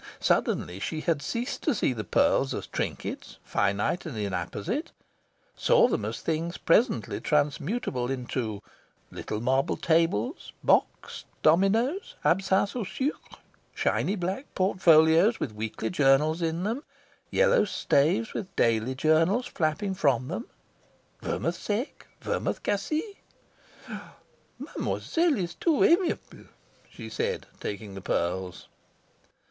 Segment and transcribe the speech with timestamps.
[0.19, 4.89] Suddenly she had ceased to see the pearls as trinkets finite and inapposite
[5.55, 8.63] saw them as things presently transmutable into
[9.11, 13.37] little marble tables, bocks, dominos, absinthes au sucre,
[13.75, 16.83] shiny black portfolios with weekly journals in them,
[17.29, 20.47] yellow staves with daily journals flapping from them,
[21.21, 23.03] vermouths secs, vermouths cassis...
[24.57, 26.45] "Mademoiselle is too amiable,"
[26.89, 28.67] she said, taking the pearls.